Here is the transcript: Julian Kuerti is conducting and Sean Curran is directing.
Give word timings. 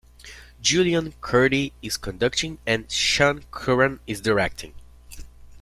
Julian 0.63 1.11
Kuerti 1.21 1.73
is 1.83 1.95
conducting 1.97 2.57
and 2.65 2.89
Sean 2.91 3.43
Curran 3.51 3.99
is 4.07 4.19
directing. 4.19 4.73